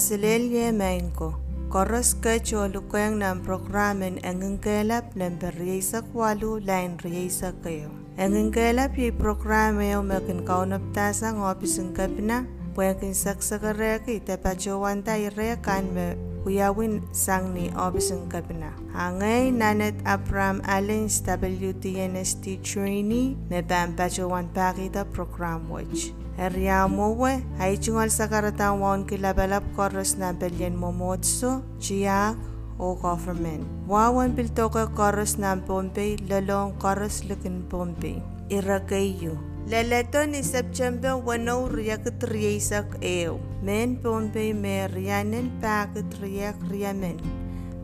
[0.00, 1.36] kasilelye menko.
[1.68, 7.92] Koros kecho lukeng ng programen engengkelap ng beryesak walu lain ryesak kayo.
[8.16, 16.16] Engengkelap yi programe o mekin kaunap tasa ngopiseng kapina, puyakin saksakareki tepacho wanta irekan me
[16.48, 17.68] uyawin sang ni
[18.32, 18.72] kapina.
[18.96, 26.16] Hangay nanet Abram Allen's WTNST trainee me bampacho wan pakita program watch.
[26.40, 32.40] Eria mowe ay chungal sa karatang waon kilabalap koros na belyen momotso, chiyak,
[32.80, 33.68] o government.
[33.84, 38.24] Wawan piltoka koros na Pompey, lalong koros lukin Pompey.
[38.48, 39.36] Irakayo.
[39.68, 43.36] Lalato ni September wano riyak triyasak ew.
[43.60, 47.20] Men Pompey me riyanen pakit riyak riyamen.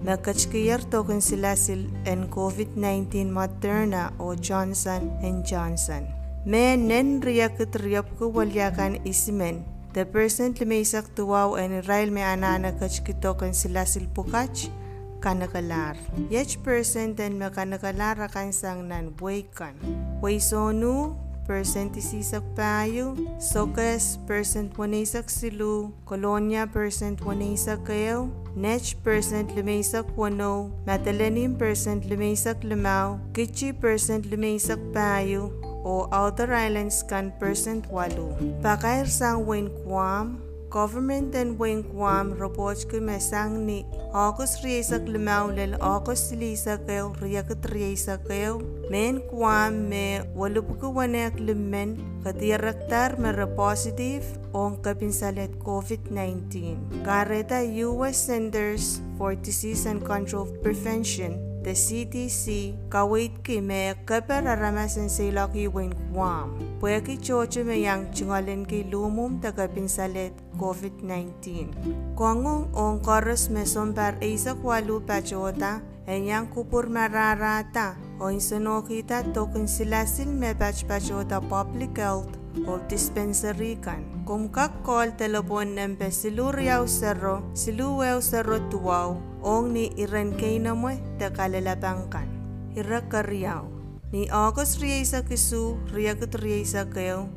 [0.00, 5.12] Magkachkiyar token sila sil en COVID-19 Moderna o Johnson
[5.44, 6.25] Johnson.
[6.46, 9.66] Me nen riyak triyap ko walyakan isimen.
[9.98, 14.70] The person lumaysak tuwaw en Israel me anana kachkitokan sila silpukach
[15.18, 15.98] kanakalar.
[16.30, 19.74] Yech person den me kanakalar akan sang nan buikan.
[20.22, 21.18] Way sonu
[21.50, 30.70] person tisisak payo, Sokes person wanisak silu, Colonia person wanisak kayo, Nech person lumaysak wano,
[30.86, 35.50] Matalenim person lumaysak lamaw, Kichi person lumaysak payo,
[35.86, 38.34] o Outer Islands kan percent walu.
[38.58, 41.86] Pakair sang Wayne Kwam, Government and Wayne
[42.34, 48.58] reports ko mesang ni August riyasak limaw lel August lisa kayo riyakat riyasa kayo.
[48.90, 56.76] Men Kwam me walup ko wanek limen kadiraktar mera positive on kapinsalet COVID-19.
[57.06, 65.10] Kareta US Centers for Disease and Control Prevention the CDC kawait ki me kaper aramasan
[65.10, 66.54] sila ki wen kwam.
[66.78, 70.30] Puya ki chocho me yang chungalin ki lumum taga pinsalet
[70.62, 71.74] COVID-19.
[72.14, 79.34] Kwangong ong koros me sombar isa kwalu pachota en yang kupur mararata o insono kita
[79.34, 82.30] token silasil me pach pachota public health
[82.70, 84.06] o dispensary kan.
[84.22, 90.90] Kung kakol telepon nembe siluriaw serro, siluwew serro tuwaw, ong ni iren kay na mo
[91.22, 92.26] te kalalabangkan.
[92.74, 93.62] Ira karyaw.
[94.10, 97.30] Ni August Riesa kisu, riyagot Riesa kayo,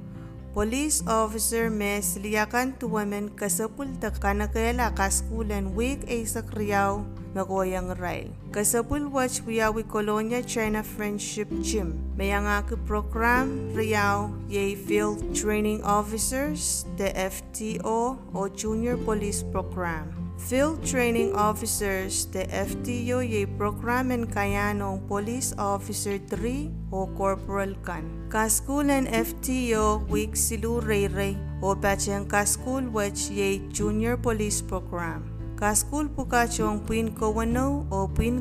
[0.50, 7.06] Police officer mes liyakan tuwamen kasapul ta kanakayala kaskulan week ay sakriyaw
[7.38, 8.34] magoyang rail.
[8.50, 12.02] Kasapul watch wiyawi Colonia China Friendship Gym.
[12.18, 20.19] Mayangaki program riyaw yay field training officers, the FTO o Junior Police Program.
[20.40, 28.08] Field Training Officers, the FTO yay program and kayanong Police Officer 3 o Corporal Kan.
[28.32, 35.28] Kaskulan FTO week silu reyre o bachang kaskul which yay Junior Police Program.
[35.60, 38.40] Kaskul pukachong puin kawano o puin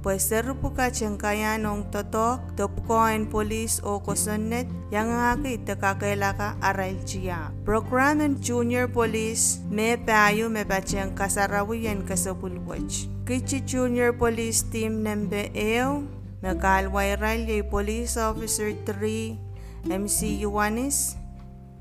[0.00, 7.52] pues seru pukachang kayanong totok topukoen police o kosonet yang ngaki tekakailaka aral chia.
[7.68, 13.08] Program and Junior Police me payo me bachang kasarawiyan kasapulwach.
[13.28, 16.02] Kichi Junior Police Team nembe eo
[16.42, 21.14] Nakalway Rally Police Officer 3 MC Yuanis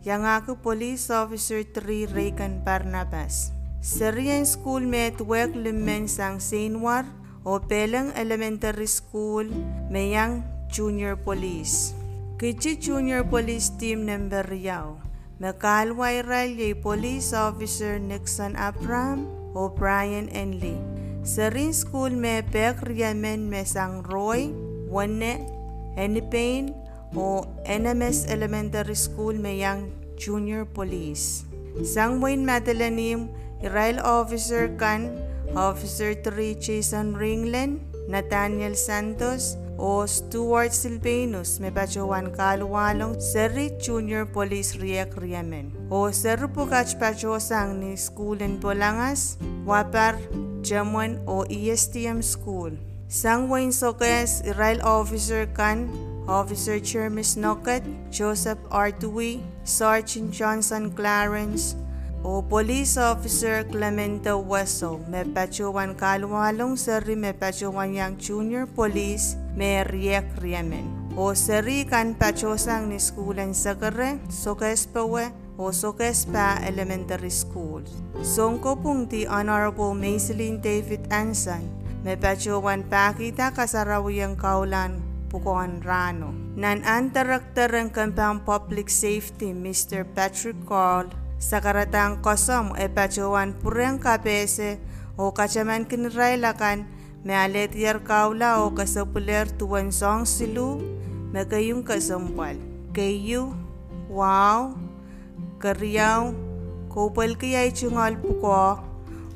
[0.05, 3.49] Yang ako Police Officer 3 Regan Barnabas
[3.81, 7.07] Syrian Schoolmate Wek Limen Sang Senwar
[7.47, 9.47] Opelang Elementary School,
[9.87, 11.95] Mayang Junior Police.
[12.35, 14.99] Kichi Junior Police Team Number Yao.
[15.39, 19.23] Makalway Rally Police Officer Nixon Abram,
[19.55, 20.83] O'Brien and Lee.
[21.23, 24.51] Sa rin school may Pek Riamen Mesang Roy,
[24.91, 25.47] Wanne,
[25.95, 26.75] Enipain,
[27.15, 31.47] o NMS Elementary School Mayang Junior Police.
[31.87, 33.31] Sang Wayne Madalanim,
[33.63, 43.15] Irail Officer Kan Officer 3 Jason Ringland, Nathaniel Santos, o Stuart Silvanus may pachuan kaluwalong
[43.17, 45.71] Seri Junior Police Riek Riamen.
[45.87, 50.19] O Seru Pukach Pachosang ni Schoolen Polangas, Wapar,
[50.61, 52.75] Jamuan o ESTM School.
[53.09, 55.89] Sang Wayne Sokes, Israel Officer Kan,
[56.29, 57.81] Officer Chermis Nokat,
[58.13, 61.73] Joseph Artui, Sergeant Johnson Clarence,
[62.23, 69.87] o Police Officer Clemento Weso, may pachuan kaluwalong seri may pachuan yang Junior Police, may
[69.87, 70.83] riek riemen.
[71.15, 77.83] O seri kan pachosang ni schoolan sa kare, sokes pawe, o sokes pa elementary school.
[78.19, 81.63] Songko pong the Honorable Maiseline David Anson,
[82.03, 84.99] may pachuan pakita kasarawiyang kaulan,
[85.29, 86.33] Pukuan Rano.
[86.57, 90.01] Nan antarakter ang kampang public safety Mr.
[90.01, 94.77] Patrick Carl sa karatang kosom e pachowan pureng kapese
[95.15, 96.83] o kachaman kinrailakan
[97.23, 100.83] me alet yar kaula o kasapuler tuwan song silu
[101.31, 102.57] me kayong kasampal.
[102.89, 103.53] Kayu,
[104.09, 104.73] wow,
[105.61, 106.33] karyaw,
[106.89, 108.81] kopal kayay chungal puko,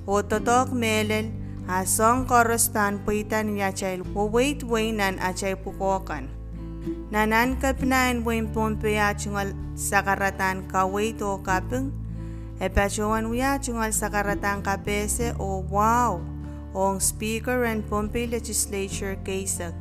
[0.10, 1.30] o totok melel,
[1.70, 6.28] asong korospan puitan niya chay wait wainan achay pukokan.
[7.12, 11.96] Nanan kapnain wain pompe chungal sakaratan kawait o kapeng,
[12.60, 16.20] e pachuan wiya chungal sakaratan kapese o wow,
[16.76, 19.74] ong Speaker and Pompey Legislature Kaisak,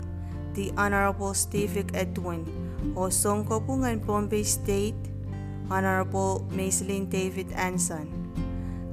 [0.54, 2.46] the Honorable Stephen Edwin,
[2.94, 4.98] o Songkopungan Pompey State,
[5.72, 8.06] Honorable Maislin David Anson.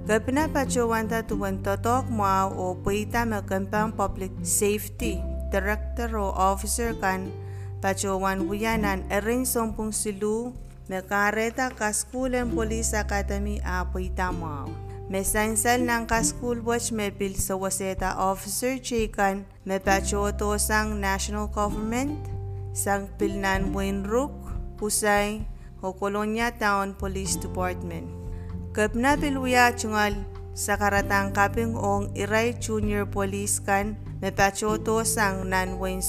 [0.09, 2.25] Gapna pachuwanta tuwan totok mo
[2.57, 5.21] o puita magkampang Public Safety
[5.53, 7.29] Director o Officer kan
[7.79, 10.51] pachuwan wuyanan erin sompung silu
[10.91, 14.67] mekareta kaskulen Police Academy a puita mo.
[15.09, 21.49] May sansal ng ka-school watch may bil sa waseta officer chikan may pachoto sang national
[21.49, 22.13] government
[22.77, 24.31] sang pilnan Wainrook,
[24.77, 25.41] Pusay,
[25.81, 28.05] o Colonia Town Police Department.
[28.75, 30.13] Kapna piluya chungal
[30.53, 36.03] sa karatang kaping ong Iray Junior Police kan may pachoto sang nan Wain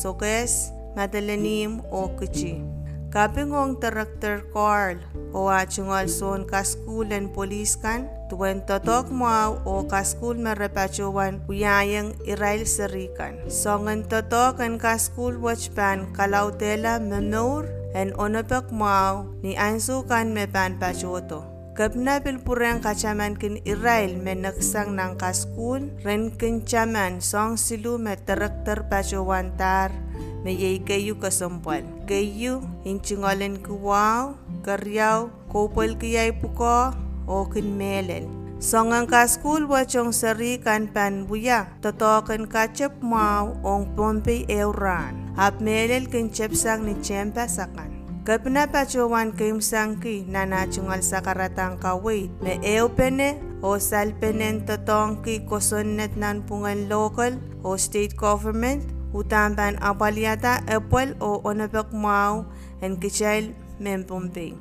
[0.91, 2.63] Sokes, Madalanim o Kuchi.
[3.11, 4.99] Kaping ong Director Carl
[5.35, 13.35] o achungal son kaskulan police kan tuwen totok mo o kaskul marapachuan uyayang irail sarikan.
[13.51, 17.67] Songan totok ang kaskul watchpan kalautela memor
[17.99, 21.51] en onopek mo ni ansu kan me pan pachoto.
[21.75, 28.15] Kapna pilpurang kachaman kin Israel me naksang ng kaskul, ren kin chaman song silu me
[28.23, 30.10] director pachuantar me
[30.45, 31.85] kayu kasampal.
[32.09, 34.35] Kayu, inchingolen kuwaw,
[34.65, 36.95] karyaw, kopal kiyay puko,
[37.31, 38.27] o kinmelen.
[38.61, 45.17] Songang ka school wachong sari kan pan buya, totokan ka chep mau ong Pompey euran.
[45.33, 47.89] Hap melel kin chep sang ni chempa sakan.
[48.21, 55.49] Kapna pachuan kim sangki na nachungal sa karatang kawait, me eupene o salpenen totong ki
[55.49, 62.47] kosonnet nan pungan local o state government utamban apaliata epwel o onapek mau
[62.81, 64.55] en kichail mempompey.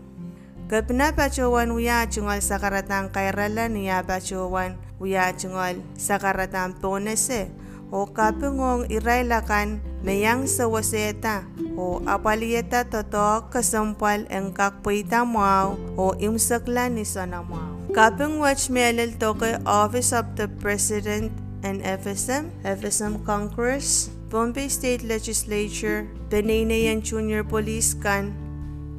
[0.69, 7.49] Kapna pachuan uya chungal sa karatang kairalan niya pachuan uya chungal sa karatang ponese
[7.89, 16.85] o kapungong irailakan mayang sa waseta o apalieta toto kasampal ang kakpuita mau o imsakla
[16.85, 17.81] ni sana mau.
[17.89, 21.33] Kapung watch melel toke Office of the President
[21.65, 28.29] and FSM, FSM Congress, Bombay State Legislature, Beninayan Junior Police Can,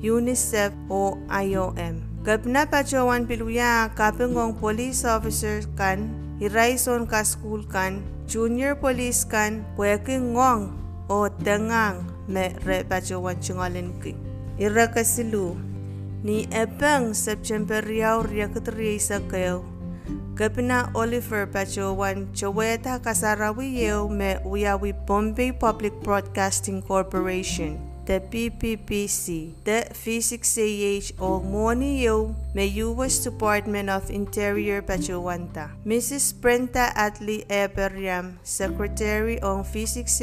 [0.03, 2.03] UNICEF o IOM.
[2.27, 6.11] Gabna pachawan piluya kapengong police officer kan,
[6.43, 10.75] iraison ka school kan, junior police kan, pweke ngong
[11.07, 14.19] o tengang me re pachawan chungalin ki.
[14.59, 15.55] Ira kasilu,
[16.27, 19.63] ni epeng September riyaw riyakutriya sa kayo,
[20.41, 27.77] Gabina Oliver Pachowan Choweta Kasarawiyo me Uyawi Bombay Public Broadcasting Corporation
[28.09, 30.57] the PPPC, the Physics
[31.21, 33.21] o Moniyo me U.S.
[33.21, 35.77] Department of Interior Pachowanta.
[35.85, 36.33] Mrs.
[36.33, 40.19] Brenta Atli Eberiam, Secretary of Physics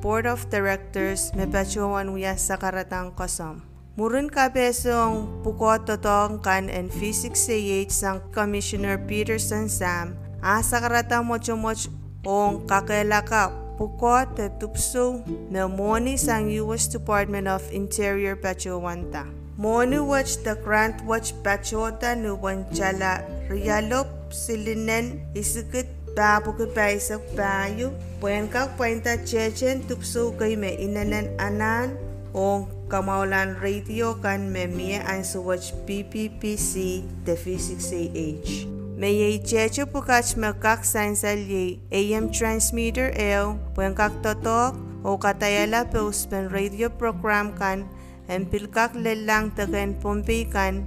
[0.00, 3.71] Board of Directors me Pachowan Uya Sakaratang Kosam.
[3.92, 11.60] Murun kabesong pukot totong kan and physics CH sang Commissioner Peterson Sam asa karata mocho
[11.60, 11.92] moch
[12.24, 15.20] ong kakelaka pukot te tupso
[15.52, 19.28] na moni sang US Department of Interior Pachowanta.
[19.60, 23.20] Moni watch the Grant Watch Pachota ni Wanchala
[23.52, 25.84] Rialop Silinen isikit
[26.16, 27.92] babu ke paisak bayu
[28.24, 31.92] Puan kak puenta chechen tupso kay me inanan anan
[32.32, 38.68] ong Kamaulan Radio kan memie ang suwach PPPC de Physics AH.
[39.00, 46.04] May checho pukach makak sainsal yay AM transmitter eo, puwang kak totok o katayala pe
[46.04, 47.88] uspen radio program kan,
[48.28, 50.84] en pilkak lelang tagan pompi kan,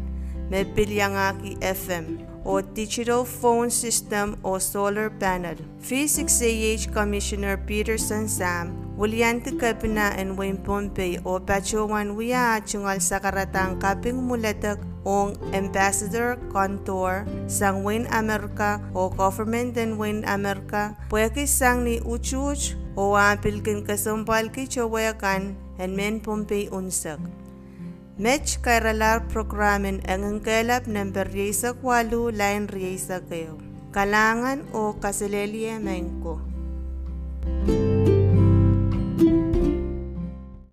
[0.53, 5.57] may pilyangaki FM o digital phone system o solar panel.
[5.81, 13.19] Physics AH Commissioner Peterson Sam Wuliante kapina en Wayne Pompey o pachuan wiya chungal sa
[13.19, 21.43] karatang kaping mulatak ong Ambassador Contour sang Wayne America o Government and Wayne America pwede
[21.43, 27.19] sang ni uchuch o apil kin kasumpal ki chawayakan en men Pompey unsak.
[28.15, 33.59] Mech kairalar programin ang kelap number riyaisak walu lain riyaisak kayo.
[33.91, 36.39] Kalangan o kasileliya mengko.